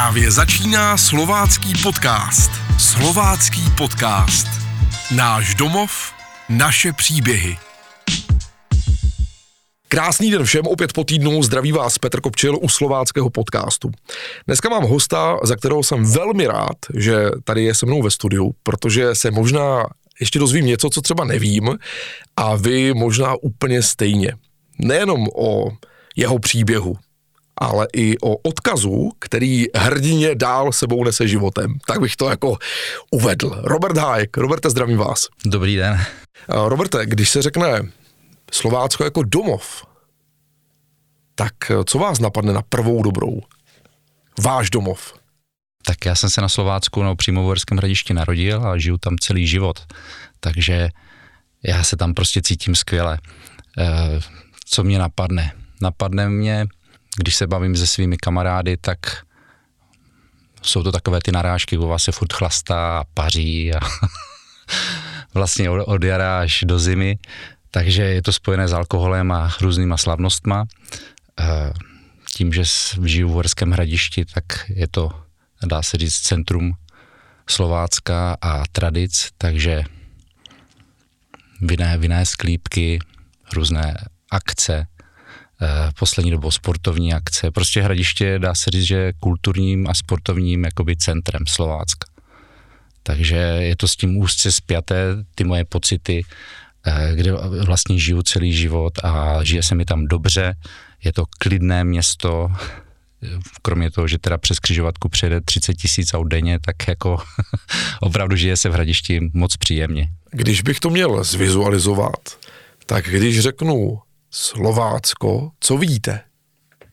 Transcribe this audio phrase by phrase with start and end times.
[0.00, 2.50] Právě začíná slovácký podcast.
[2.78, 4.46] Slovácký podcast.
[5.16, 6.12] Náš domov,
[6.48, 7.56] naše příběhy.
[9.88, 13.90] Krásný den všem, opět po týdnu zdraví vás Petr Kopčil u slováckého podcastu.
[14.46, 18.54] Dneska mám hosta, za kterého jsem velmi rád, že tady je se mnou ve studiu,
[18.62, 19.86] protože se možná
[20.20, 21.78] ještě dozvím něco, co třeba nevím
[22.36, 24.32] a vy možná úplně stejně.
[24.78, 25.70] Nejenom o
[26.16, 26.96] jeho příběhu,
[27.60, 31.78] ale i o odkazu, který hrdině dál sebou nese životem.
[31.86, 32.56] Tak bych to jako
[33.10, 33.60] uvedl.
[33.64, 34.36] Robert Hájek.
[34.36, 35.28] Roberte, zdravím vás.
[35.44, 36.00] Dobrý den.
[36.48, 37.82] Roberte, když se řekne
[38.52, 39.86] Slovácko jako domov,
[41.34, 43.40] tak co vás napadne na prvou dobrou?
[44.44, 45.14] Váš domov.
[45.86, 49.18] Tak já jsem se na Slovácku, no přímo v Uherském hradišti narodil a žiju tam
[49.18, 49.86] celý život.
[50.40, 50.88] Takže
[51.62, 53.18] já se tam prostě cítím skvěle.
[53.78, 54.20] E,
[54.64, 55.52] co mě napadne?
[55.82, 56.66] Napadne mě
[57.16, 58.98] když se bavím se svými kamarády, tak
[60.62, 63.80] jsou to takové ty narážky, u vás se furt chlastá a paří a
[65.34, 67.18] vlastně od, od jara až do zimy,
[67.70, 70.64] takže je to spojené s alkoholem a různýma slavnostma.
[71.40, 71.72] Eh,
[72.34, 72.62] tím, že
[73.04, 75.10] žiju v Horském hradišti, tak je to,
[75.66, 76.74] dá se říct, centrum
[77.48, 79.84] Slovácka a tradic, takže
[81.60, 82.98] vinné, vinné sklípky,
[83.52, 84.86] různé akce,
[85.98, 87.50] poslední dobou sportovní akce.
[87.50, 92.10] Prostě Hradiště dá se říct, že kulturním a sportovním jakoby centrem Slovácka.
[93.02, 96.24] Takže je to s tím úzce spjaté, ty moje pocity,
[96.86, 97.32] eh, kde
[97.66, 100.54] vlastně žiju celý život a žije se mi tam dobře.
[101.04, 102.48] Je to klidné město,
[103.62, 107.18] kromě toho, že teda přes křižovatku přijede 30 tisíc aut denně, tak jako
[108.00, 110.08] opravdu žije se v Hradišti moc příjemně.
[110.30, 112.38] Když bych to měl zvizualizovat,
[112.86, 114.00] tak když řeknu
[114.30, 116.20] Slovácko, co vidíte?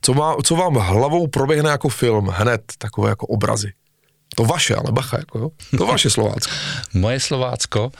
[0.02, 3.74] Co, má, co vám hlavou proběhne jako film hned, takové jako obrazy?
[4.36, 5.50] To vaše, ale bacha, jako jo?
[5.78, 6.54] To vaše Slovácko.
[6.94, 7.92] Moje Slovácko?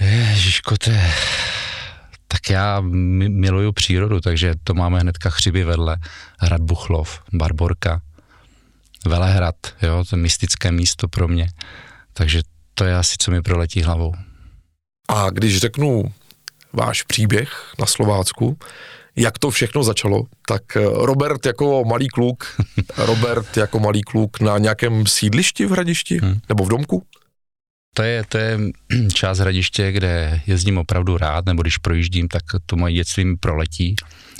[0.00, 1.12] Ježiško, to je...
[2.28, 5.96] Tak já miluju přírodu, takže to máme hnedka chřiby vedle.
[6.38, 8.00] Hrad Buchlov, Barborka,
[9.06, 11.48] Velehrad, jo, to je mystické místo pro mě.
[12.12, 12.42] Takže
[12.74, 14.14] to je asi, co mi proletí hlavou.
[15.08, 16.12] A když řeknu
[16.74, 18.58] váš příběh na Slovácku,
[19.16, 22.44] jak to všechno začalo, tak eh, Robert jako malý kluk,
[22.96, 26.40] Robert jako malý kluk na nějakém sídlišti v Hradišti hmm.
[26.48, 27.02] nebo v domku?
[27.96, 28.58] To je, to je
[29.14, 33.96] část hradiště, kde jezdím opravdu rád, nebo když projíždím, tak to moje dětství mi proletí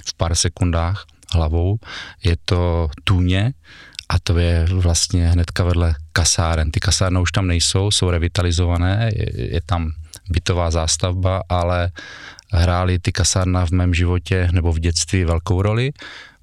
[0.07, 1.79] v pár sekundách hlavou.
[2.25, 3.53] Je to Tůně
[4.09, 6.71] a to je vlastně hnedka vedle kasáren.
[6.71, 9.93] Ty kasárny už tam nejsou, jsou revitalizované, je, je tam
[10.31, 11.91] bytová zástavba, ale
[12.53, 15.93] hrály ty kasárna v mém životě nebo v dětství velkou roli,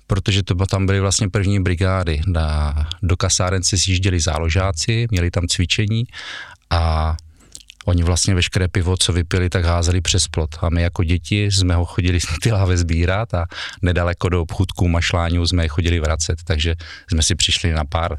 [0.07, 2.21] protože to tam byly vlastně první brigády.
[2.27, 6.03] Na, do kasáren se sjížděli záložáci, měli tam cvičení
[6.69, 7.15] a
[7.85, 10.55] oni vlastně veškeré pivo, co vypili, tak házeli přes plot.
[10.61, 13.45] A my jako děti jsme ho chodili ty láve sbírat a
[13.81, 16.75] nedaleko do obchůdků mašláňů jsme je chodili vracet, takže
[17.11, 18.17] jsme si přišli na pár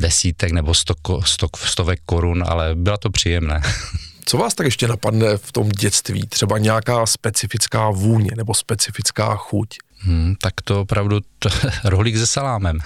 [0.00, 3.60] desítek nebo stok, stok, stovek korun, ale bylo to příjemné.
[4.28, 6.26] Co vás tak ještě napadne v tom dětství?
[6.26, 9.68] Třeba nějaká specifická vůně nebo specifická chuť?
[9.98, 11.48] Hmm, tak to opravdu to,
[11.84, 12.78] rohlík se salámem.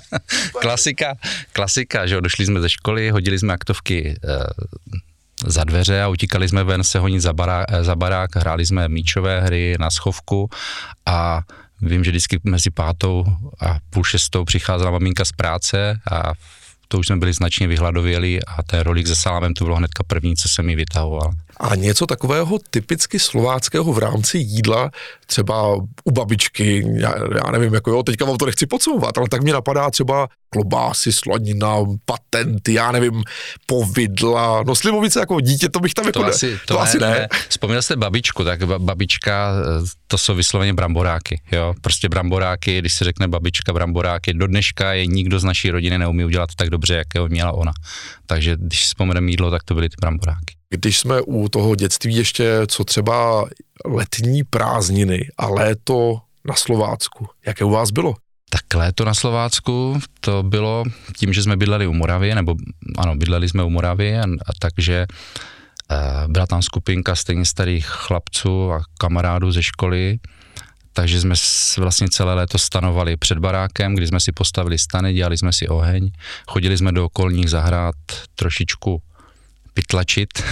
[0.60, 1.14] klasika,
[1.52, 4.38] klasika, že jo, došli jsme ze školy, hodili jsme aktovky e,
[5.46, 8.88] za dveře a utíkali jsme ven se honit za, barák, eh, za barák, hráli jsme
[8.88, 10.50] míčové hry na schovku
[11.06, 11.40] a
[11.82, 13.24] vím, že vždycky mezi pátou
[13.60, 16.32] a půl šestou přicházela maminka z práce a
[16.88, 20.36] to už jsme byli značně vyhladověli a ten rolík se salámem to bylo hnedka první,
[20.36, 21.32] co jsem mi vytahoval.
[21.60, 24.90] A něco takového typicky slováckého v rámci jídla,
[25.26, 29.42] třeba u babičky, já, já nevím, jako jo, teďka vám to nechci podsouvat, ale tak
[29.42, 33.22] mě napadá třeba klobásy, slanina, patenty, já nevím,
[33.66, 36.98] povidla, no slivovice jako dítě, to bych tam to jako asi, ne, to, to asi
[36.98, 37.10] ne.
[37.10, 37.28] ne.
[37.48, 39.52] Vzpomněl jste babičku, tak babička,
[40.06, 45.06] to jsou vysloveně bramboráky, jo, prostě bramboráky, když se řekne babička bramboráky, do dneška je
[45.06, 47.72] nikdo z naší rodiny neumí udělat tak dobře, jakého měla ona.
[48.26, 50.54] Takže když vzpomeneme jídlo, tak to byly ty bramboráky.
[50.74, 53.44] Když jsme u toho dětství ještě, co třeba
[53.84, 58.14] letní prázdniny a léto na Slovácku, jaké u vás bylo?
[58.50, 60.84] Tak léto na Slovácku to bylo
[61.16, 62.54] tím, že jsme bydleli u Moravy, nebo
[62.98, 65.06] ano, bydleli jsme u Moravy a, a takže
[65.90, 70.18] uh, byla tam skupinka stejně starých chlapců a kamarádů ze školy,
[70.92, 71.34] takže jsme
[71.78, 76.10] vlastně celé léto stanovali před barákem, kdy jsme si postavili stany, dělali jsme si oheň,
[76.48, 77.94] chodili jsme do okolních zahrad
[78.34, 79.02] trošičku
[79.74, 80.42] pytlačit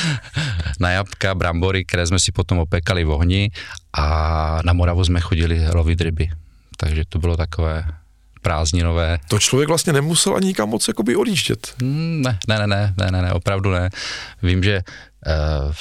[0.80, 3.50] na jabka, brambory, které jsme si potom opekali v ohni
[3.92, 4.04] a
[4.64, 6.30] na Moravu jsme chodili lovit ryby.
[6.76, 7.84] Takže to bylo takové
[8.42, 9.18] prázdninové.
[9.28, 11.74] To člověk vlastně nemusel ani nikam moc jakoby odjíždět.
[11.82, 13.90] Mm, ne, ne, ne, ne, ne, ne, opravdu ne.
[14.42, 14.80] Vím, že
[15.26, 15.74] Uh,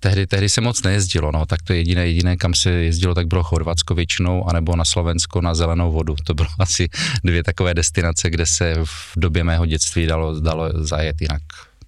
[0.00, 3.42] tehdy, tehdy se moc nejezdilo, no, tak to jediné, jediné, kam se jezdilo, tak bylo
[3.42, 6.16] Chorvatsko většinou, anebo na Slovensko na zelenou vodu.
[6.24, 6.88] To bylo asi
[7.24, 11.42] dvě takové destinace, kde se v době mého dětství dalo, dalo zajet, jinak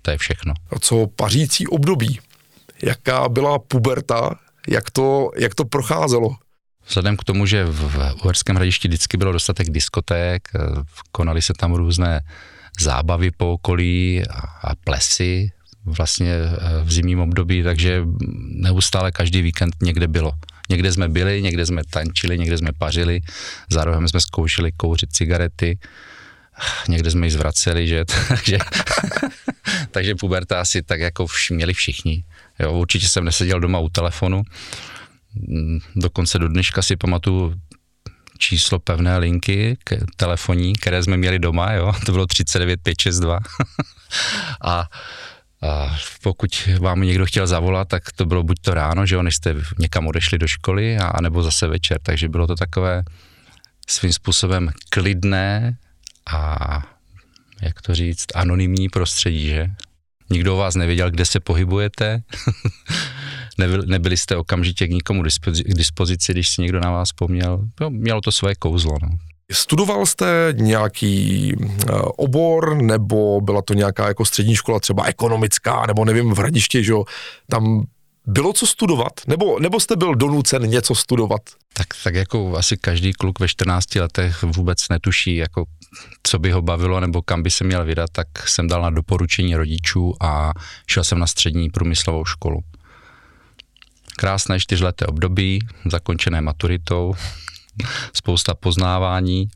[0.06, 0.55] to je všechno.
[0.70, 2.20] A co pařící období?
[2.82, 4.38] Jaká byla puberta?
[4.69, 6.37] Jak to, jak to procházelo?
[6.87, 10.58] Vzhledem k tomu, že v Uherském hradišti vždycky bylo dostatek diskoték, eh,
[11.12, 12.20] konaly se tam různé
[12.81, 14.23] zábavy po okolí
[14.62, 15.50] a plesy,
[15.85, 18.02] vlastně eh, v zimním období, takže
[18.62, 20.32] neustále každý víkend někde bylo.
[20.70, 23.20] Někde jsme byli, někde jsme tančili, někde jsme pařili,
[23.70, 25.79] zároveň jsme zkoušeli kouřit cigarety,
[26.88, 28.05] někde jsme ji zvraceli, že?
[28.29, 28.58] takže,
[29.91, 32.25] takže puberta asi tak jako vš, měli všichni.
[32.58, 34.43] Jo, určitě jsem neseděl doma u telefonu,
[35.35, 37.55] mm, dokonce do dneška si pamatuju
[38.38, 43.38] číslo pevné linky k telefoní, které jsme měli doma, jo, to bylo 39562
[44.64, 44.88] a
[45.62, 49.37] a pokud vám někdo chtěl zavolat, tak to bylo buď to ráno, že jo, než
[49.37, 51.99] jste někam odešli do školy, a, nebo zase večer.
[52.02, 53.02] Takže bylo to takové
[53.88, 55.76] svým způsobem klidné
[56.31, 56.82] a
[57.62, 59.70] jak to říct, anonymní prostředí, že?
[60.31, 62.23] Nikdo o vás nevěděl, kde se pohybujete,
[63.87, 67.64] nebyli jste okamžitě k nikomu k dispozici, když si někdo na vás vzpomněl.
[67.81, 68.96] No, mělo to svoje kouzlo.
[69.02, 69.08] No.
[69.52, 76.05] Studoval jste nějaký eh, obor, nebo byla to nějaká jako střední škola, třeba ekonomická, nebo
[76.05, 77.05] nevím, v Hradišti, že jo,
[77.50, 77.87] tam
[78.26, 79.12] bylo co studovat?
[79.26, 81.43] Nebo, nebo jste byl donucen něco studovat?
[81.73, 85.64] Tak, tak jako asi každý kluk ve 14 letech vůbec netuší, jako
[86.23, 89.56] co by ho bavilo nebo kam by se měl vydat, tak jsem dal na doporučení
[89.56, 90.52] rodičů a
[90.87, 92.61] šel jsem na střední průmyslovou školu.
[94.17, 95.58] Krásné čtyřleté období,
[95.90, 97.14] zakončené maturitou,
[98.12, 99.49] spousta poznávání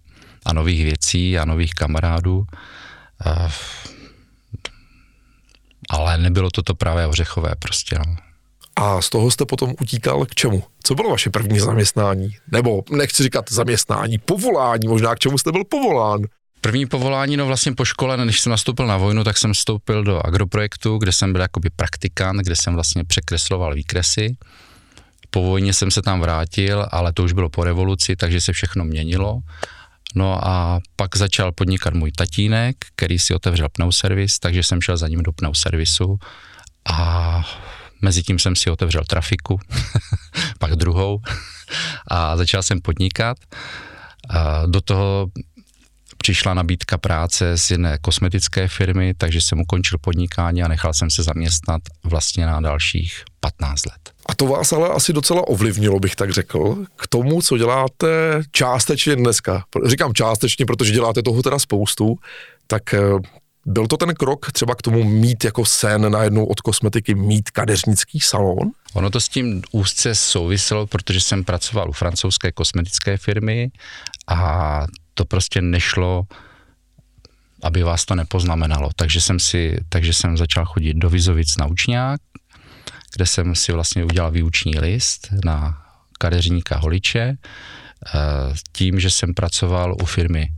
[0.47, 2.45] a nových věcí a nových kamarádů.
[5.91, 7.99] Ale nebylo to to právě ořechové prostě.
[8.07, 8.30] No.
[8.81, 10.63] A z toho jste potom utíkal k čemu?
[10.83, 12.29] Co bylo vaše první zaměstnání?
[12.53, 16.21] Nebo nechci říkat zaměstnání, povolání, možná k čemu jste byl povolán?
[16.61, 20.27] První povolání, no vlastně po škole, než jsem nastoupil na vojnu, tak jsem vstoupil do
[20.27, 24.37] agroprojektu, kde jsem byl jakoby praktikant, kde jsem vlastně překresloval výkresy
[25.31, 28.85] po vojně jsem se tam vrátil, ale to už bylo po revoluci, takže se všechno
[28.85, 29.39] měnilo.
[30.15, 35.09] No a pak začal podnikat můj tatínek, který si otevřel pneuservis, takže jsem šel za
[35.09, 36.19] ním do pneuservisu
[36.89, 37.43] a
[38.03, 39.61] mezi tím jsem si otevřel trafiku,
[40.59, 41.21] pak druhou
[42.09, 43.37] a začal jsem podnikat.
[44.67, 45.29] Do toho
[46.23, 51.23] přišla nabídka práce z jedné kosmetické firmy, takže jsem ukončil podnikání a nechal jsem se
[51.23, 54.11] zaměstnat vlastně na dalších 15 let.
[54.27, 59.17] A to vás ale asi docela ovlivnilo, bych tak řekl, k tomu, co děláte částečně
[59.17, 59.65] dneska.
[59.87, 62.17] Říkám částečně, protože děláte toho teda spoustu,
[62.67, 63.01] tak eh,
[63.71, 68.21] byl to ten krok třeba k tomu mít jako sen najednou od kosmetiky, mít kadeřnický
[68.21, 68.71] salon?
[68.95, 73.71] Ono to s tím úzce souviselo, protože jsem pracoval u francouzské kosmetické firmy
[74.29, 74.81] a
[75.15, 76.25] to prostě nešlo,
[77.63, 78.91] aby vás to nepoznamenalo.
[78.97, 82.21] Takže jsem si, takže jsem začal chodit do Vizovic na učňák,
[83.15, 85.83] kde jsem si vlastně udělal výuční list na
[86.19, 88.19] kadeřníka Holiče, eh,
[88.73, 90.49] tím, že jsem pracoval u firmy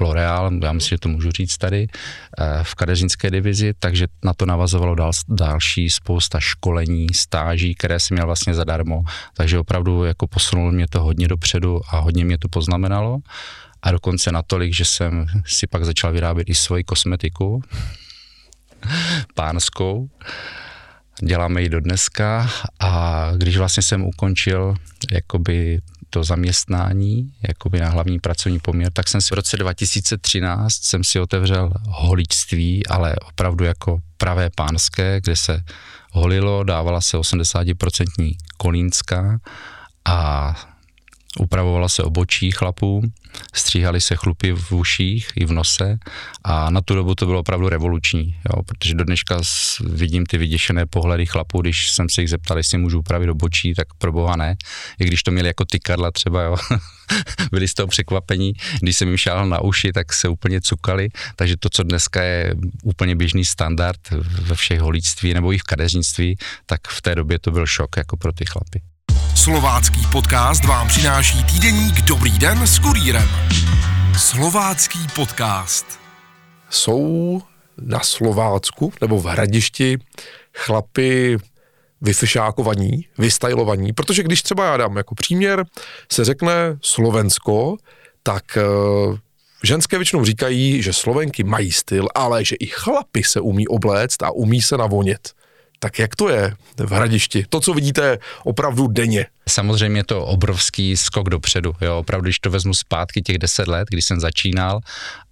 [0.00, 1.86] L'Oreal, já myslím, že to můžu říct tady,
[2.38, 8.14] eh, v kadeřnické divizi, takže na to navazovalo dal, další spousta školení, stáží, které jsem
[8.14, 9.02] měl vlastně zadarmo,
[9.34, 13.18] takže opravdu jako posunulo mě to hodně dopředu a hodně mě to poznamenalo.
[13.82, 17.62] A dokonce natolik, že jsem si pak začal vyrábět i svoji kosmetiku
[19.34, 20.08] pánskou
[21.22, 22.50] děláme ji do dneska.
[22.80, 24.74] A když vlastně jsem ukončil
[25.12, 31.04] jakoby to zaměstnání, jakoby na hlavní pracovní poměr, tak jsem si v roce 2013 jsem
[31.04, 35.62] si otevřel holičství, ale opravdu jako pravé pánské, kde se
[36.12, 39.38] holilo, dávala se 80% kolínská
[40.04, 40.54] a
[41.38, 43.02] upravovala se obočí chlapů,
[43.54, 45.98] stříhali se chlupy v uších i v nose
[46.44, 49.40] a na tu dobu to bylo opravdu revoluční, jo, protože do dneška
[49.80, 53.88] vidím ty vyděšené pohledy chlapů, když jsem se jich zeptal, jestli můžu upravit obočí, tak
[53.98, 54.56] pro boha ne,
[55.00, 56.56] i když to měli jako tykadla třeba, jo.
[57.52, 61.56] byli z toho překvapení, když jsem jim šáhl na uši, tak se úplně cukali, takže
[61.56, 64.00] to, co dneska je úplně běžný standard
[64.42, 68.16] ve všech holíctví nebo i v kadeřnictví, tak v té době to byl šok jako
[68.16, 68.87] pro ty chlapy.
[69.44, 73.28] Slovácký podcast vám přináší týdeník Dobrý den s kurýrem.
[74.18, 75.86] Slovácký podcast.
[76.70, 77.42] Jsou
[77.80, 79.98] na Slovácku nebo v Hradišti
[80.54, 81.38] chlapy
[82.00, 85.64] vyfešákovaní, vystajlovaní, protože když třeba já dám jako příměr,
[86.12, 86.52] se řekne
[86.82, 87.76] Slovensko,
[88.22, 88.62] tak eh,
[89.62, 94.30] ženské většinou říkají, že Slovenky mají styl, ale že i chlapy se umí obléct a
[94.30, 95.37] umí se navonět.
[95.78, 97.44] Tak jak to je v Hradišti?
[97.48, 99.26] To, co vidíte opravdu denně.
[99.48, 101.74] Samozřejmě je to obrovský skok dopředu.
[101.80, 101.98] Jo?
[101.98, 104.80] Opravdu, když to vezmu zpátky těch deset let, kdy jsem začínal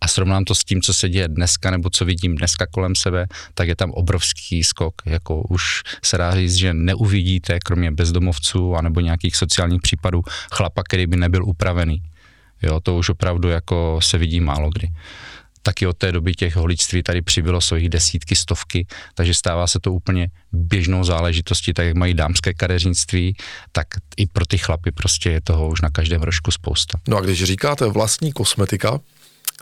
[0.00, 3.26] a srovnám to s tím, co se děje dneska nebo co vidím dneska kolem sebe,
[3.54, 4.94] tak je tam obrovský skok.
[5.06, 10.22] Jako už se dá říct, že neuvidíte, kromě bezdomovců anebo nějakých sociálních případů,
[10.52, 12.02] chlapa, který by nebyl upravený.
[12.62, 14.88] Jo, to už opravdu jako se vidí málo kdy
[15.66, 19.92] taky od té doby těch holičství tady přibylo svých desítky, stovky, takže stává se to
[19.92, 23.36] úplně běžnou záležitostí, tak jak mají dámské kadeřnictví,
[23.72, 26.98] tak i pro ty chlapy prostě je toho už na každém rožku spousta.
[27.08, 29.00] No a když říkáte vlastní kosmetika,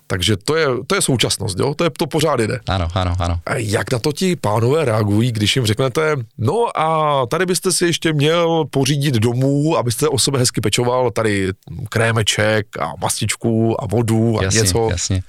[0.06, 1.75] takže to je, to je současnost, jo?
[1.75, 2.61] To, je, to pořád jde.
[2.68, 3.40] Ano, ano, ano.
[3.46, 7.84] A jak na to ti pánové reagují, když jim řeknete, no a tady byste si
[7.84, 11.52] ještě měl pořídit domů, abyste o sebe hezky pečoval, tady
[11.88, 14.88] krémeček a mastičku a vodu a jasně, něco.
[14.90, 15.23] Jasně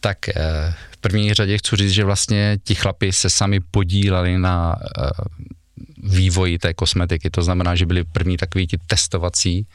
[0.00, 0.34] tak eh,
[0.90, 5.10] v první řadě chci říct, že vlastně ti chlapi se sami podíleli na eh,
[6.02, 7.30] vývoji té kosmetiky.
[7.30, 9.66] To znamená, že byli první takový ti testovací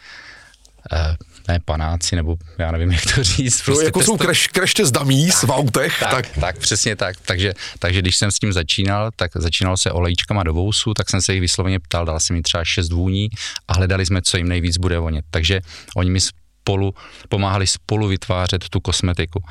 [0.93, 1.15] eh,
[1.47, 3.61] ne panáci, nebo já nevím, jak to říct.
[3.61, 4.11] Prostě no, jako testo...
[4.11, 5.99] jsou kreš, kreště z damís v autech.
[5.99, 6.27] Tak, tak.
[6.39, 7.15] tak, přesně tak.
[7.25, 11.21] Takže, takže když jsem s tím začínal, tak začínalo se olejčkama do vousu, tak jsem
[11.21, 13.29] se jich vysloveně ptal, dal jsem mi třeba šest vůní
[13.67, 15.25] a hledali jsme, co jim nejvíc bude vonět.
[15.31, 15.61] Takže
[15.95, 16.93] oni mi spolu,
[17.29, 19.43] pomáhali spolu vytvářet tu kosmetiku.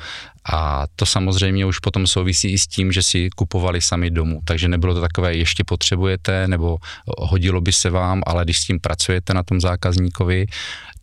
[0.53, 4.39] A to samozřejmě už potom souvisí i s tím, že si kupovali sami domů.
[4.45, 6.77] Takže nebylo to takové, ještě potřebujete, nebo
[7.17, 10.45] hodilo by se vám, ale když s tím pracujete na tom zákazníkovi,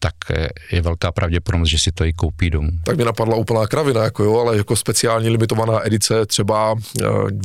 [0.02, 0.14] tak
[0.72, 2.70] je velká pravděpodobnost, že si to i koupí domů.
[2.84, 6.78] Tak mi napadla úplná kravina, jako jo, ale jako speciální limitovaná edice, třeba uh,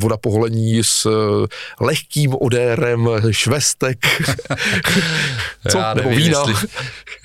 [0.01, 1.45] voda poholení s uh,
[1.81, 3.97] lehkým odérem švestek.
[5.69, 5.77] Co?
[5.77, 6.39] Já nevím, Nebo vína.
[6.47, 6.67] Jestli,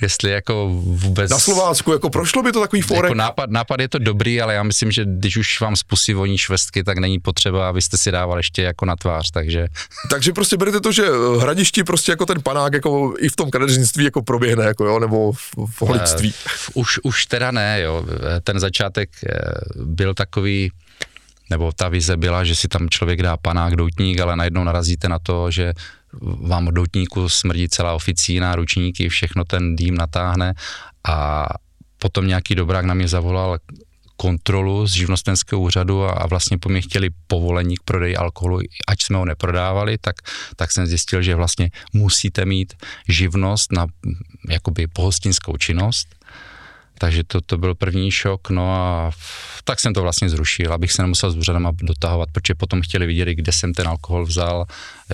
[0.03, 1.31] jestli jako vůbec...
[1.31, 3.03] Na Slovácku, jako prošlo by to takový forek?
[3.03, 6.39] Jako nápad, nápad je to dobrý, ale já myslím, že když už vám spusí voní
[6.39, 9.67] švestky, tak není potřeba, abyste si dával ještě jako na tvář, takže...
[10.11, 11.03] takže prostě berete to, že
[11.41, 15.33] hradišti prostě jako ten panák jako i v tom kadeřnictví jako proběhne, jako jo, nebo
[15.33, 16.35] v, v holictví?
[16.75, 18.05] Uh, už, už teda ne, jo.
[18.45, 19.39] Ten začátek eh,
[19.77, 20.73] byl takový,
[21.51, 25.19] nebo ta vize byla, že si tam člověk dá panák, doutník, ale najednou narazíte na
[25.19, 25.73] to, že
[26.21, 30.55] vám od doutníku smrdí celá oficína, ručníky, všechno ten dým natáhne
[31.09, 31.47] a
[31.99, 33.59] potom nějaký dobrák na mě zavolal,
[34.23, 39.03] kontrolu z živnostenského úřadu a, a vlastně po mě chtěli povolení k prodeji alkoholu, ať
[39.03, 40.17] jsme ho neprodávali, tak,
[40.57, 42.75] tak jsem zjistil, že vlastně musíte mít
[43.09, 43.87] živnost na
[44.49, 46.22] jakoby pohostinskou činnost
[46.99, 49.11] takže to, to byl první šok, no a
[49.65, 53.29] tak jsem to vlastně zrušil, abych se nemusel s úřadama dotahovat, protože potom chtěli vidět,
[53.29, 54.65] kde jsem ten alkohol vzal,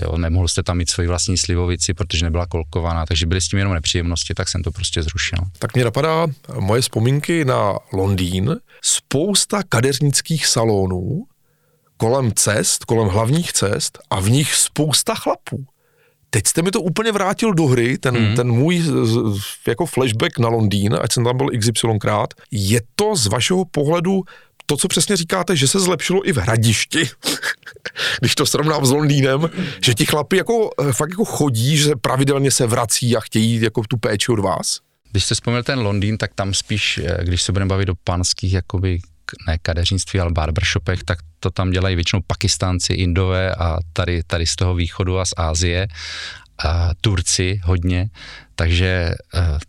[0.01, 3.59] jo, nemohl jste tam mít svoji vlastní slivovici, protože nebyla kolkovaná, takže byly s tím
[3.59, 5.39] jenom nepříjemnosti, tak jsem to prostě zrušil.
[5.59, 6.27] Tak mě napadá
[6.59, 11.25] moje vzpomínky na Londýn, spousta kadeřnických salonů
[11.97, 15.65] kolem cest, kolem hlavních cest a v nich spousta chlapů.
[16.29, 18.35] Teď jste mi to úplně vrátil do hry, ten, mm.
[18.35, 18.83] ten můj
[19.67, 22.33] jako flashback na Londýn, ať jsem tam byl xykrát.
[22.51, 24.23] Je to z vašeho pohledu
[24.65, 27.09] to, co přesně říkáte, že se zlepšilo i v hradišti,
[28.19, 29.49] když to srovnám s Londýnem,
[29.83, 33.81] že ti chlapi jako, eh, fakt jako chodí, že pravidelně se vrací a chtějí jako
[33.87, 34.79] tu péči od vás?
[35.11, 38.53] Když jste vzpomněl ten Londýn, tak tam spíš, eh, když se budeme bavit o pánských
[38.53, 38.99] jakoby
[39.47, 44.55] ne kadeřnictví, ale barbershopech, tak to tam dělají většinou Pakistánci, Indové a tady, tady z
[44.55, 45.87] toho východu a z Ázie,
[46.65, 48.09] a Turci hodně,
[48.55, 49.59] takže uh,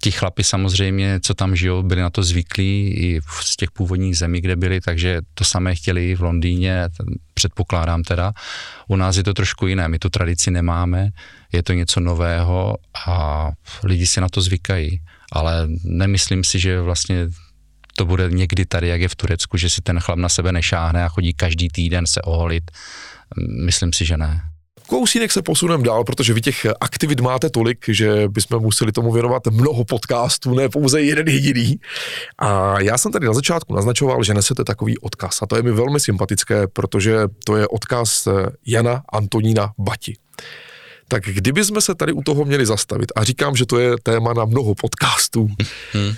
[0.00, 4.40] ti chlapi samozřejmě, co tam žijou, byli na to zvyklí i z těch původních zemí,
[4.40, 6.84] kde byli, takže to samé chtěli v Londýně,
[7.34, 8.32] předpokládám teda.
[8.88, 11.10] U nás je to trošku jiné, my tu tradici nemáme,
[11.52, 13.50] je to něco nového a
[13.84, 15.00] lidi si na to zvykají,
[15.32, 17.28] ale nemyslím si, že vlastně
[17.96, 21.04] to bude někdy tady, jak je v Turecku, že si ten chlap na sebe nešáhne
[21.04, 22.70] a chodí každý týden se oholit.
[23.64, 24.40] Myslím si, že ne.
[24.86, 29.46] Kousínek se posuneme dál, protože vy těch aktivit máte tolik, že bychom museli tomu věnovat
[29.46, 31.80] mnoho podcastů, ne pouze jeden jediný.
[32.38, 35.42] A já jsem tady na začátku naznačoval, že nesete takový odkaz.
[35.42, 38.28] A to je mi velmi sympatické, protože to je odkaz
[38.66, 40.14] Jana Antonína Bati.
[41.08, 44.32] Tak kdyby jsme se tady u toho měli zastavit, a říkám, že to je téma
[44.32, 45.48] na mnoho podcastů,
[45.92, 46.14] hmm.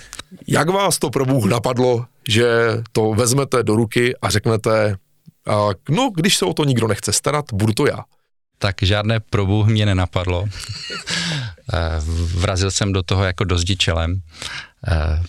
[0.47, 2.47] Jak vás to pro Bůh napadlo, že
[2.91, 4.95] to vezmete do ruky a řeknete,
[5.89, 8.03] no, když se o to nikdo nechce starat, budu to já.
[8.57, 10.45] Tak žádné probůh mě nenapadlo.
[11.73, 12.01] Eh,
[12.35, 14.21] vrazil jsem do toho jako do čelem.
[14.87, 15.23] Eh,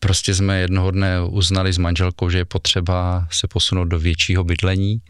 [0.00, 5.00] prostě jsme jednoho dne uznali s manželkou, že je potřeba se posunout do většího bydlení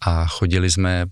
[0.00, 1.06] a chodili jsme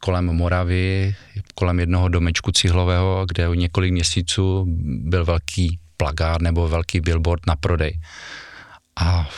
[0.00, 1.16] kolem Moravy,
[1.54, 7.56] kolem jednoho domečku cihlového, kde o několik měsíců byl velký plagát nebo velký billboard na
[7.56, 8.00] prodej.
[8.96, 9.28] A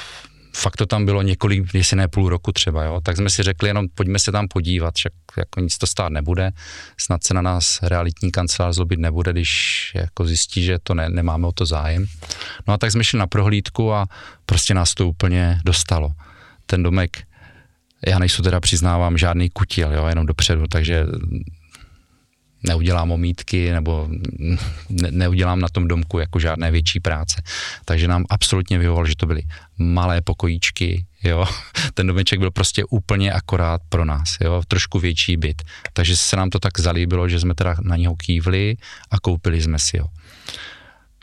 [0.56, 3.68] fakt to tam bylo několik, jestli ne půl roku třeba, jo, tak jsme si řekli
[3.68, 6.52] jenom pojďme se tam podívat, však jako nic to stát nebude,
[6.96, 11.46] snad se na nás realitní kancelář zlobit nebude, když jako zjistí, že to ne, nemáme
[11.46, 12.06] o to zájem.
[12.68, 14.06] No a tak jsme šli na prohlídku a
[14.46, 16.10] prostě nás to úplně dostalo.
[16.66, 17.22] Ten domek,
[18.06, 21.06] já nejsou teda přiznávám žádný kutil, jo, jenom dopředu, takže
[22.62, 24.08] neudělám omítky nebo
[24.88, 27.42] ne, neudělám na tom domku jako žádné větší práce.
[27.84, 29.42] Takže nám absolutně vyhovoval, že to byly
[29.78, 31.46] malé pokojíčky, jo.
[31.94, 35.62] Ten domeček byl prostě úplně akorát pro nás, jo, trošku větší byt.
[35.92, 38.76] Takže se nám to tak zalíbilo, že jsme teda na něho kývli
[39.10, 40.08] a koupili jsme si ho.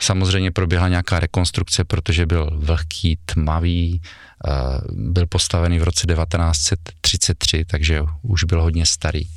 [0.02, 4.52] Samozřejmě proběhla nějaká rekonstrukce, protože byl vlhký, tmavý, eh,
[4.92, 9.28] byl postavený v roce 1933, takže už byl hodně starý.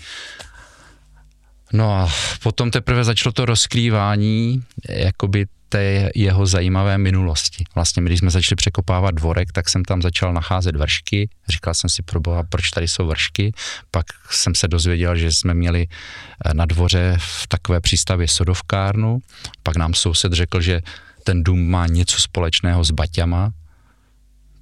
[1.72, 2.08] No a
[2.42, 7.64] potom teprve začalo to rozkrývání jakoby té jeho zajímavé minulosti.
[7.74, 11.28] Vlastně, když jsme začali překopávat dvorek, tak jsem tam začal nacházet vršky.
[11.48, 13.52] Říkal jsem si pro boha, proč tady jsou vršky.
[13.90, 19.18] Pak jsem se dozvěděl, že jsme měli eh, na dvoře v takové přístavě sodovkárnu.
[19.62, 20.80] Pak nám soused řekl, že
[21.24, 23.52] ten dům má něco společného s Baťama,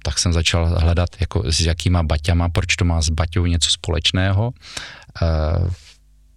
[0.03, 4.53] tak jsem začal hledat, jako s jakýma Baťama, proč to má s Baťou něco společného.
[5.21, 5.69] Uh,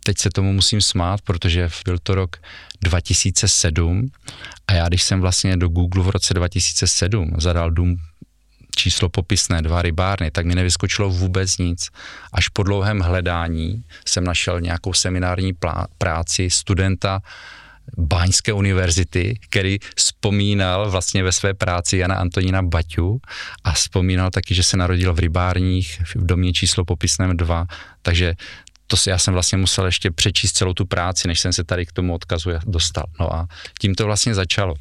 [0.04, 2.36] teď se tomu musím smát, protože byl to rok
[2.82, 4.10] 2007
[4.66, 7.96] a já když jsem vlastně do Google v roce 2007 zadal dům
[8.76, 11.88] číslo popisné, dva rybárny, tak mi nevyskočilo vůbec nic.
[12.32, 17.20] Až po dlouhém hledání jsem našel nějakou seminární plá- práci studenta
[17.98, 23.20] Báňské univerzity, který vzpomínal vlastně ve své práci Jana Antonína Baťu
[23.64, 27.66] a vzpomínal taky, že se narodil v rybárních v domě číslo popisném 2,
[28.02, 28.34] takže
[28.92, 31.86] to si já jsem vlastně musel ještě přečíst celou tu práci, než jsem se tady
[31.86, 33.04] k tomu odkazu dostal.
[33.20, 33.48] No a
[33.80, 34.74] tím to vlastně začalo.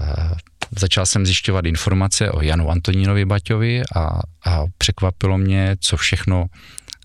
[0.00, 0.32] Uh,
[0.78, 4.00] začal jsem zjišťovat informace o Janu Antonínovi Baťovi a,
[4.46, 6.46] a překvapilo mě, co všechno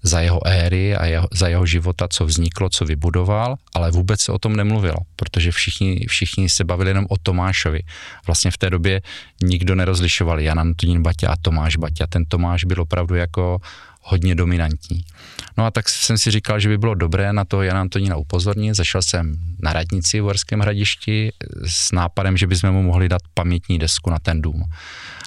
[0.04, 4.32] za jeho éry a jeho, za jeho života, co vzniklo, co vybudoval, ale vůbec se
[4.32, 7.82] o tom nemluvilo, protože všichni, všichni se bavili jenom o Tomášovi.
[8.28, 9.02] Vlastně v té době
[9.44, 12.08] nikdo nerozlišoval Jan Antonín Baťa a Tomáš Baťa.
[12.08, 13.60] Ten Tomáš byl opravdu jako
[14.02, 15.04] hodně dominantní.
[15.58, 18.76] No a tak jsem si říkal, že by bylo dobré na to Jana Antonína upozornit.
[18.76, 21.32] Zašel jsem na radnici v Horském hradišti
[21.68, 24.64] s nápadem, že bychom mu mohli dát pamětní desku na ten dům.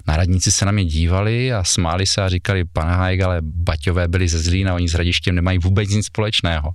[0.06, 4.08] Na radnici se na mě dívali a smáli se a říkali, pane Hajek, ale Baťové
[4.08, 6.72] byli ze Zlína, oni s hradištěm nemají vůbec nic společného.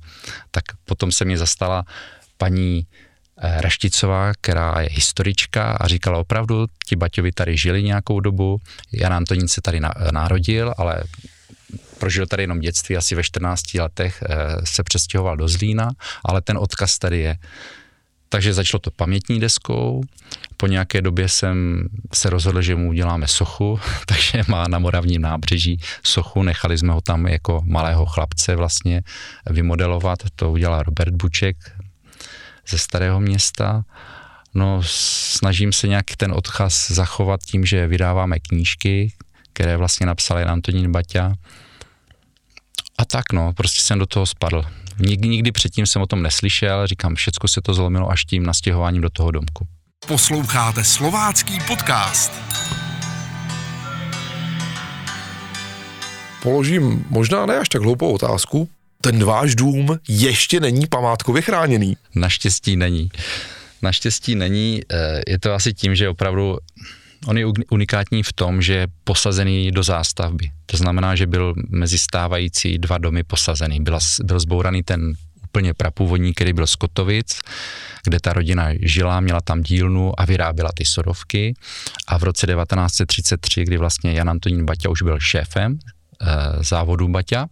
[0.52, 1.86] Tak potom se mě zastala
[2.38, 2.86] paní
[3.42, 9.14] eh, Rašticová, která je historička a říkala opravdu, ti Baťovi tady žili nějakou dobu, Jan
[9.14, 9.80] Antonín se tady
[10.12, 11.04] narodil, ale
[12.08, 15.90] prožil tady jenom dětství, asi ve 14 letech eh, se přestěhoval do Zlína,
[16.26, 17.38] ale ten odkaz tady je.
[18.30, 20.04] Takže začalo to pamětní deskou,
[20.58, 25.80] po nějaké době jsem se rozhodl, že mu uděláme sochu, takže má na Moravním nábřeží
[26.04, 29.04] sochu, nechali jsme ho tam jako malého chlapce vlastně
[29.50, 31.58] vymodelovat, to udělal Robert Buček
[32.68, 33.84] ze Starého města.
[34.54, 39.14] No, snažím se nějak ten odkaz zachovat tím, že vydáváme knížky,
[39.54, 41.36] které vlastně napsal Jan Antonín Baťa,
[42.98, 44.66] a tak no, prostě jsem do toho spadl.
[45.00, 49.02] Nikdy, nikdy předtím jsem o tom neslyšel, říkám, všecko se to zlomilo až tím nastěhováním
[49.02, 49.68] do toho domku.
[50.08, 52.32] Posloucháte slovácký podcast.
[56.44, 58.70] Položím možná ne až tak hloupou otázku.
[59.02, 61.98] Ten váš dům ještě není památkově chráněný?
[62.16, 63.10] Naštěstí není.
[63.82, 64.82] Naštěstí není.
[64.92, 66.58] Eh, je to asi tím, že opravdu
[67.26, 70.52] on je unikátní v tom, že je posazený do zástavby.
[70.66, 73.80] To znamená, že byl mezi stávající dva domy posazený.
[73.82, 77.40] Byla, byl zbouraný ten úplně prapůvodní, který byl z Kotovic,
[78.04, 81.54] kde ta rodina žila, měla tam dílnu a vyráběla ty sorovky.
[82.08, 87.48] A v roce 1933, kdy vlastně Jan Antonín Baťa už byl šéfem e, závodu Baťa,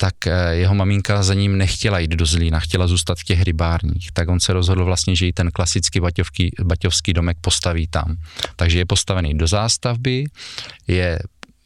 [0.00, 4.12] tak eh, jeho maminka za ním nechtěla jít do Zlína, chtěla zůstat v těch rybárních,
[4.12, 8.16] tak on se rozhodl vlastně, že i ten klasický baťovský, baťovský domek postaví tam.
[8.56, 10.24] Takže je postavený do zástavby,
[10.88, 11.18] je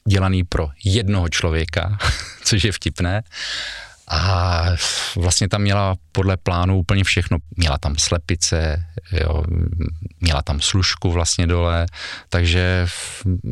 [0.08, 1.98] dělaný pro jednoho člověka,
[2.44, 3.22] což je vtipné.
[4.08, 4.64] A
[5.16, 7.38] vlastně tam měla podle plánu úplně všechno.
[7.56, 9.44] Měla tam slepice, jo,
[10.20, 11.86] měla tam služku vlastně dole,
[12.28, 12.86] takže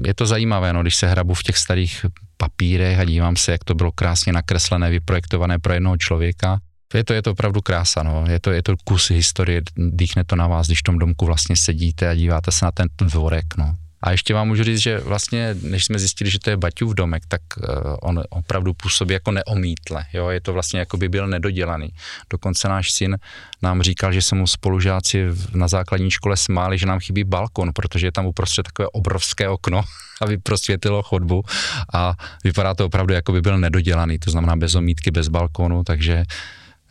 [0.04, 2.06] je to zajímavé, no, když se hrabu v těch starých
[2.42, 6.58] papírech a dívám se, jak to bylo krásně nakreslené, vyprojektované pro jednoho člověka.
[6.94, 8.24] Je to, je to opravdu krása, no.
[8.28, 11.56] je, to, je to kus historie, dýchne to na vás, když v tom domku vlastně
[11.56, 13.56] sedíte a díváte se na ten dvorek.
[13.56, 13.76] No.
[14.02, 17.22] A ještě vám můžu říct, že vlastně, než jsme zjistili, že to je Baťův domek,
[17.28, 17.64] tak uh,
[18.02, 20.04] on opravdu působí jako neomítle.
[20.12, 20.28] Jo?
[20.28, 21.88] Je to vlastně jako by byl nedodělaný.
[22.30, 23.18] Dokonce náš syn
[23.62, 28.06] nám říkal, že se mu spolužáci na základní škole smáli, že nám chybí balkon, protože
[28.06, 29.82] je tam uprostřed takové obrovské okno,
[30.20, 31.44] aby prosvětilo chodbu
[31.92, 36.24] a vypadá to opravdu, jako by byl nedodělaný, to znamená bez omítky, bez balkonu, takže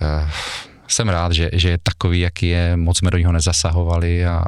[0.01, 0.29] uh,
[0.93, 4.43] jsem rád, že, že je takový, jaký je, moc jsme do něho nezasahovali a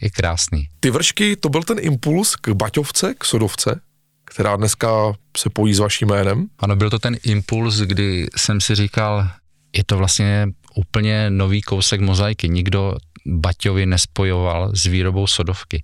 [0.00, 0.68] je krásný.
[0.80, 3.80] Ty vršky, to byl ten impuls k Baťovce, k Sodovce,
[4.24, 6.46] která dneska se pojí s vaším jménem?
[6.58, 9.28] Ano, byl to ten impuls, kdy jsem si říkal,
[9.76, 12.48] je to vlastně úplně nový kousek mozaiky.
[12.48, 12.94] Nikdo
[13.26, 15.82] Baťovi nespojoval s výrobou sodovky.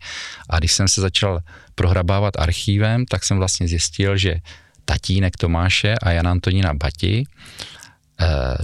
[0.50, 1.40] A když jsem se začal
[1.74, 4.36] prohrabávat archívem, tak jsem vlastně zjistil, že
[4.84, 7.24] tatínek Tomáše a Jan Antonína Bati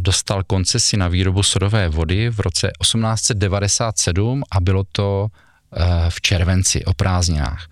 [0.01, 6.85] dostal koncesi na výrobu sodové vody v roce 1897 a bylo to eh, v červenci
[6.85, 7.69] o prázdninách.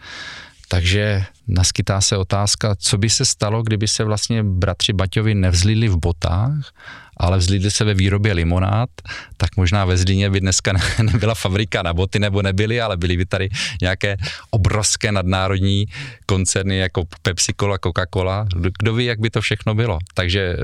[0.68, 5.96] Takže naskytá se otázka, co by se stalo, kdyby se vlastně bratři Baťovi nevzlili v
[5.96, 6.72] botách,
[7.16, 8.90] ale vzlili se ve výrobě limonád,
[9.36, 13.26] tak možná ve Zlíně by dneska nebyla fabrika na boty, nebo nebyly, ale byly by
[13.26, 13.48] tady
[13.80, 14.16] nějaké
[14.50, 15.86] obrovské nadnárodní
[16.26, 18.46] koncerny jako Pepsi Cola, Coca-Cola.
[18.78, 19.98] Kdo ví, jak by to všechno bylo.
[20.14, 20.56] Takže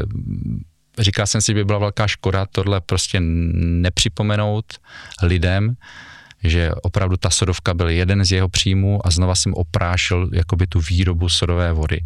[0.98, 4.64] říkal jsem si, že by byla velká škoda tohle prostě nepřipomenout
[5.22, 5.76] lidem,
[6.44, 10.80] že opravdu ta sodovka byl jeden z jeho příjmů a znova jsem oprášil jakoby tu
[10.80, 12.00] výrobu sodové vody.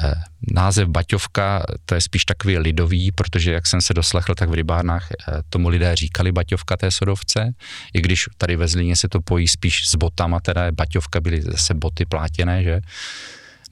[0.00, 0.14] Eh,
[0.52, 5.08] název Baťovka, to je spíš takový lidový, protože jak jsem se doslechl, tak v rybárnách
[5.10, 7.54] eh, tomu lidé říkali Baťovka té sodovce,
[7.94, 11.74] i když tady ve Zlíně se to pojí spíš s botama, teda Baťovka byly zase
[11.74, 12.80] boty plátěné, že?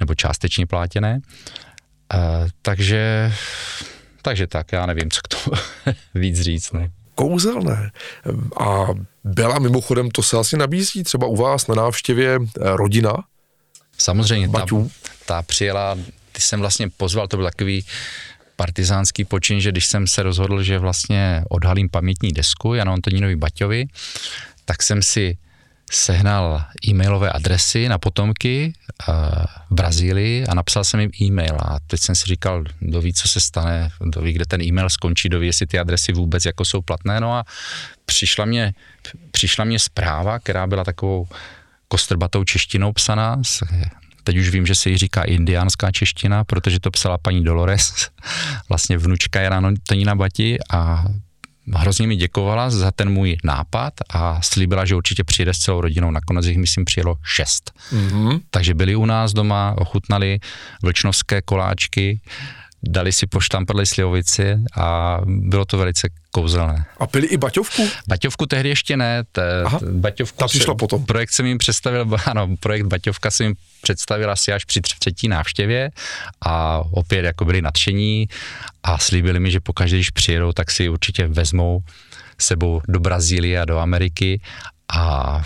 [0.01, 1.21] Nebo částečně plátěné.
[2.15, 3.33] Uh, takže
[4.23, 5.57] takže tak, já nevím, co k tomu
[6.15, 6.73] víc říct.
[6.73, 6.91] Ne?
[7.15, 7.91] Kouzelné.
[8.61, 8.87] A
[9.25, 13.15] byla mimochodem, to se asi nabízí třeba u vás na návštěvě eh, rodina?
[13.99, 14.67] Samozřejmě, ta,
[15.27, 15.99] ta přijela,
[16.33, 17.85] ty jsem vlastně pozval, to byl takový
[18.57, 23.87] partizánský počin, že když jsem se rozhodl, že vlastně odhalím pamětní desku Janu Antonínovi Baťovi,
[24.65, 25.39] tak jsem si
[25.91, 28.73] sehnal e-mailové adresy na potomky
[29.71, 31.57] v Brazílii a napsal jsem jim e-mail.
[31.59, 34.91] A teď jsem si říkal, kdo ví, co se stane, kdo ví, kde ten e-mail
[34.91, 37.45] skončí, kdo ví, jestli ty adresy vůbec jako jsou platné, no a
[38.07, 38.75] přišla mě,
[39.31, 41.29] přišla mě zpráva, která byla takovou
[41.89, 43.43] kostrbatou češtinou psaná,
[44.25, 48.09] teď už vím, že se jí říká indiánská čeština, protože to psala paní Dolores,
[48.69, 50.59] vlastně vnučka Jana Tonína Bati.
[50.71, 51.05] A
[51.75, 56.11] hrozně mi děkovala za ten můj nápad a slíbila, že určitě přijede s celou rodinou.
[56.11, 57.73] Nakonec jich, myslím, přijelo šest.
[57.93, 58.41] Mm-hmm.
[58.51, 60.39] Takže byli u nás doma, ochutnali
[60.83, 62.21] vlčnovské koláčky,
[62.83, 66.85] dali si poštamprli slivovici a bylo to velice kouzelné.
[66.99, 67.89] A pili i baťovku?
[68.09, 69.25] Baťovku tehdy ještě ne.
[69.33, 71.05] Te, Aha, baťovku ta přišla se, potom.
[71.07, 75.91] Projekt jsem jim představil, ano, projekt Baťovka jsem jim představil asi až při třetí návštěvě
[76.47, 78.29] a opět jako byli nadšení
[78.83, 81.81] a slíbili mi, že pokaždé, když přijedou, tak si určitě vezmou
[82.39, 84.41] sebou do Brazílie a do Ameriky
[84.93, 85.43] a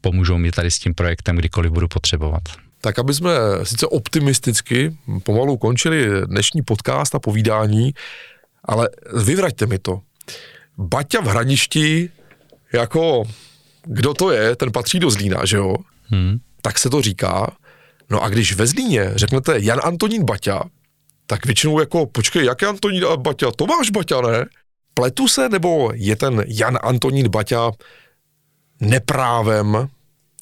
[0.00, 2.42] pomůžou mi tady s tím projektem, kdykoliv budu potřebovat.
[2.80, 3.30] Tak aby jsme
[3.62, 7.94] sice optimisticky pomalu končili dnešní podcast a povídání,
[8.64, 8.88] ale
[9.24, 10.00] vyvraťte mi to.
[10.78, 12.10] Baťa v Hraništi,
[12.72, 13.24] jako
[13.84, 15.76] kdo to je, ten patří do Zlína, že jo?
[16.04, 16.38] Hmm.
[16.62, 17.56] Tak se to říká.
[18.10, 20.62] No a když ve Zlíně řeknete Jan Antonín Baťa,
[21.26, 23.50] tak většinou jako, počkej, jak je Antonín Baťa?
[23.50, 24.46] Tomáš Baťa, ne?
[24.94, 27.70] Pletu se, nebo je ten Jan Antonín Baťa
[28.80, 29.88] neprávem,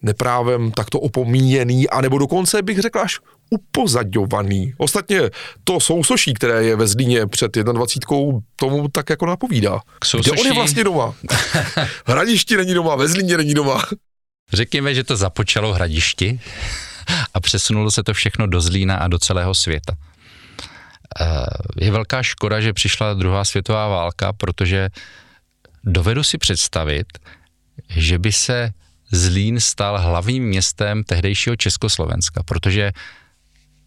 [0.07, 3.19] neprávem takto opomíjený, anebo dokonce bych řekl až
[3.51, 4.75] upozaďovaný.
[4.79, 5.21] Ostatně
[5.64, 8.40] to sousoší, které je ve Zlíně před 21.
[8.57, 9.81] tomu tak jako napovídá.
[10.23, 11.14] Kde on je vlastně doma?
[12.07, 13.83] v Hradišti není doma, ve Zlíně není doma.
[14.53, 16.40] Řekněme, že to započalo v Hradišti
[17.35, 19.95] a přesunulo se to všechno do Zlína a do celého světa.
[21.21, 24.88] Eh, je velká škoda, že přišla druhá světová válka, protože
[25.85, 27.07] dovedu si představit,
[27.88, 28.71] že by se
[29.11, 32.92] Zlín stal hlavním městem tehdejšího Československa, protože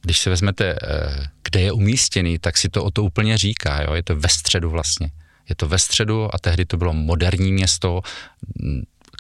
[0.02, 3.94] když se vezmete, eh, kde je umístěný, tak si to o to úplně říká, jo?
[3.94, 5.12] je to ve středu vlastně.
[5.50, 8.02] Je to ve středu a tehdy to bylo moderní město,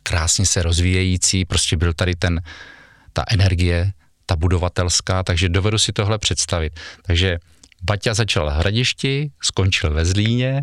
[0.04, 2.42] krásně se rozvíjející, prostě byl tady ten,
[3.14, 3.92] ta energie,
[4.26, 6.80] ta budovatelská, takže dovedu si tohle představit.
[7.02, 7.40] Takže
[7.84, 10.62] Baťa začal v Hradišti, skončil ve Zlíně.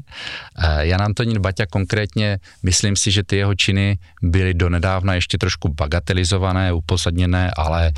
[0.59, 5.69] Eh, Jan Antonín Baťa konkrétně, myslím si, že ty jeho činy byly donedávna ještě trošku
[5.69, 7.93] bagatelizované, uposadněné, ale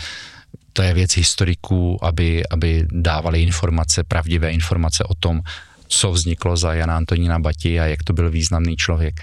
[0.72, 5.40] to je věc historiků, aby, aby dávali informace, pravdivé informace o tom,
[5.88, 9.20] co vzniklo za Jana Antonína Bati a jak to byl významný člověk.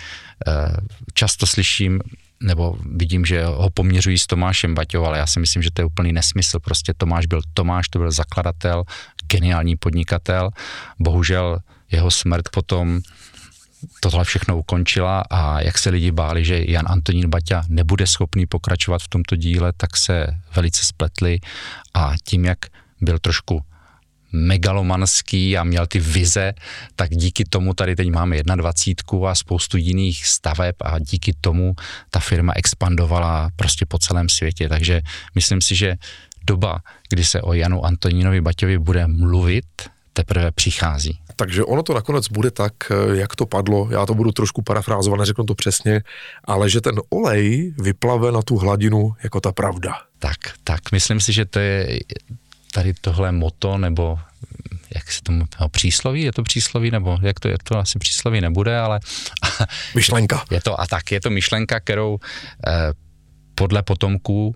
[0.48, 0.52] Eh,
[1.14, 2.02] často slyším
[2.44, 5.86] nebo vidím, že ho poměřují s Tomášem Baťou, ale já si myslím, že to je
[5.86, 6.60] úplný nesmysl.
[6.60, 8.84] Prostě Tomáš byl Tomáš, to byl zakladatel,
[9.36, 10.50] geniální podnikatel.
[11.00, 11.60] Bohužel
[11.92, 13.02] jeho smrt potom
[14.00, 19.02] tohle všechno ukončila a jak se lidi báli, že Jan Antonín Baťa nebude schopný pokračovat
[19.02, 21.40] v tomto díle, tak se velice spletli
[21.94, 22.60] a tím, jak
[23.02, 23.62] byl trošku
[24.32, 26.54] megalomanský a měl ty vize,
[26.96, 31.76] tak díky tomu tady teď máme 21 a spoustu jiných staveb a díky tomu
[32.10, 34.70] ta firma expandovala prostě po celém světě.
[34.70, 35.02] Takže
[35.36, 35.96] myslím si, že
[36.48, 36.80] doba,
[37.10, 39.66] kdy se o Janu Antonínovi Baťovi bude mluvit,
[40.14, 41.20] teprve přichází.
[41.36, 42.74] Takže ono to nakonec bude tak,
[43.14, 46.02] jak to padlo, já to budu trošku parafrázovat, neřeknu to přesně,
[46.46, 49.94] ale že ten olej vyplave na tu hladinu jako ta pravda.
[50.20, 52.00] Tak, tak, myslím si, že to je
[52.72, 54.20] tady tohle moto, nebo
[54.96, 58.42] jak se tomu, no, přísloví, je to přísloví, nebo jak to je, to asi přísloví
[58.42, 59.00] nebude, ale...
[59.96, 60.46] Myšlenka.
[60.52, 62.20] Je to, a tak, je to myšlenka, kterou
[62.68, 62.72] eh,
[63.56, 64.56] podle potomků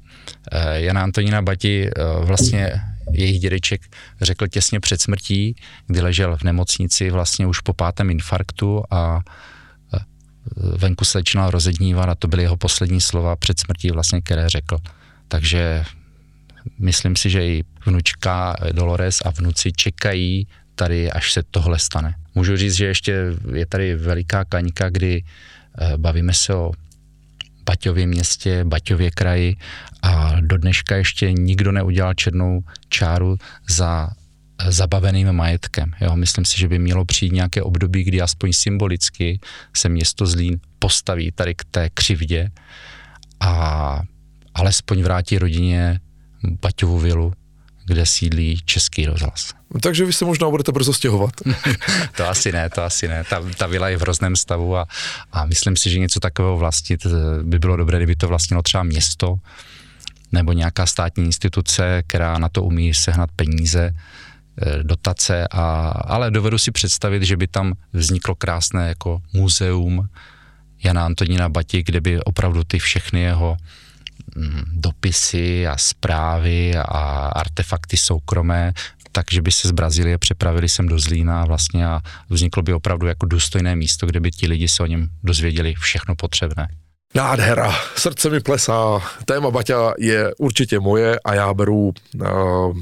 [0.52, 2.72] eh, Jana Antonína Bati eh, vlastně
[3.12, 3.82] jejich dědeček
[4.22, 5.56] řekl těsně před smrtí,
[5.88, 9.20] kdy ležel v nemocnici vlastně už po pátém infarktu a
[9.94, 10.00] eh,
[10.78, 14.78] venku se začínal rozednívat a to byly jeho poslední slova před smrtí vlastně, které řekl.
[15.28, 15.84] Takže
[16.80, 22.16] myslím si, že i vnučka Dolores a vnuci čekají tady, až se tohle stane.
[22.36, 25.24] Můžu říct, že ještě je tady veliká kaňka, kdy
[25.98, 26.72] bavíme se o
[27.70, 29.56] Baťově městě, Baťově kraji
[30.02, 33.38] a do dneška ještě nikdo neudělal černou čáru
[33.70, 35.92] za eh, zabaveným majetkem.
[36.02, 39.40] Jo, myslím si, že by mělo přijít nějaké období, kdy aspoň symbolicky
[39.76, 42.50] se město Zlín postaví tady k té křivdě
[43.40, 44.02] a
[44.54, 46.00] alespoň vrátí rodině
[46.62, 47.34] Baťovu vilu,
[47.86, 49.59] kde sídlí Český rozhlas.
[49.82, 51.32] Takže vy se možná budete brzo stěhovat.
[52.18, 53.24] to asi ne, to asi ne.
[53.30, 54.88] Ta, ta vila je v hrozném stavu a,
[55.32, 58.84] a myslím si, že něco takového vlastnit eh, by bylo dobré, kdyby to vlastnilo třeba
[58.84, 59.36] město
[60.32, 63.94] nebo nějaká státní instituce, která na to umí sehnat peníze,
[64.62, 70.10] eh, dotace, a, ale dovedu si představit, že by tam vzniklo krásné jako muzeum
[70.84, 73.58] Jana Antonína Bati, kde by opravdu ty všechny jeho
[74.36, 78.74] Mm, dopisy a zprávy a artefakty soukromé,
[79.12, 83.26] takže by se z Brazílie přepravili sem do Zlína vlastně a vzniklo by opravdu jako
[83.26, 86.68] důstojné místo, kde by ti lidi se o něm dozvěděli všechno potřebné.
[87.16, 92.78] Nádhera, srdce mi plesá, téma Baťa je určitě moje a já beru uh,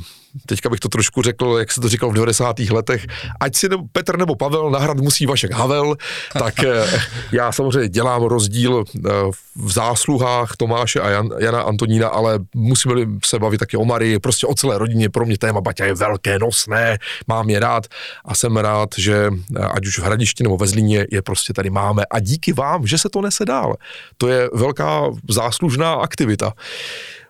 [0.45, 2.59] teďka bych to trošku řekl, jak se to říkal v 90.
[2.59, 3.05] letech,
[3.39, 5.95] ať si nebo Petr nebo Pavel nahrad musí Vašek Havel,
[6.33, 9.09] tak eh, já samozřejmě dělám rozdíl eh,
[9.55, 12.95] v zásluhách Tomáše a Jan, Jana Antonína, ale musíme
[13.25, 16.39] se bavit taky o Marii, prostě o celé rodině, pro mě téma Baťa je velké,
[16.39, 16.97] nosné,
[17.27, 17.87] mám je rád
[18.25, 21.69] a jsem rád, že eh, ať už v Hradišti nebo ve Zlíně je prostě tady
[21.69, 23.75] máme a díky vám, že se to nese dál.
[24.17, 26.53] To je velká záslužná aktivita.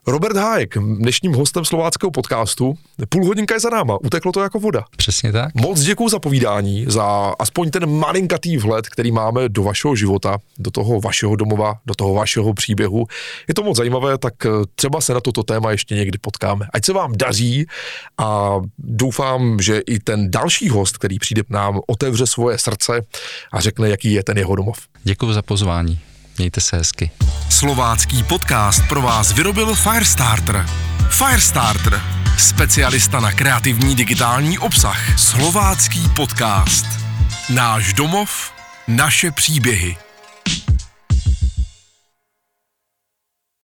[0.08, 2.74] Robert Hájek, dnešním hostem slováckého podcastu.
[3.10, 4.84] Půl hodinka je za náma, uteklo to jako voda.
[4.98, 5.56] Přesně tak.
[5.56, 10.72] Moc děkuji za povídání, za aspoň ten malinkatý vhled, který máme do vašeho života, do
[10.72, 13.06] toho vašeho domova, do toho vašeho příběhu.
[13.48, 16.68] Je to moc zajímavé, tak eh, třeba se na toto téma ještě někdy potkáme.
[16.74, 17.66] Ať se vám daří
[18.18, 23.02] a doufám, že i ten další host, který přijde k nám, otevře svoje srdce
[23.52, 24.78] a řekne, jaký je ten jeho domov.
[25.04, 26.00] Děkuji za pozvání.
[26.38, 27.12] Mějte se hezky.
[27.50, 30.66] Slovácký podcast pro vás vyrobil Firestarter.
[31.10, 32.02] Firestarter,
[32.38, 35.20] specialista na kreativní digitální obsah.
[35.20, 36.86] Slovácký podcast.
[37.50, 38.54] Náš domov,
[38.88, 40.07] naše příběhy.